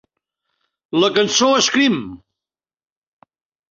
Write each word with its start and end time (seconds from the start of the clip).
La 1.03 1.11
cançó 1.19 1.53
Scream! 1.69 2.03